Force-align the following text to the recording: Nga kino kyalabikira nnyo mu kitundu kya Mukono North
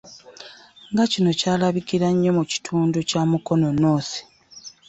Nga 0.91 1.03
kino 1.11 1.29
kyalabikira 1.39 2.07
nnyo 2.13 2.31
mu 2.37 2.43
kitundu 2.51 2.97
kya 3.09 3.21
Mukono 3.29 3.69
North 3.81 4.13